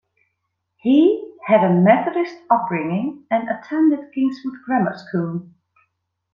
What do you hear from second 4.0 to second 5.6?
Kingswood Grammar School.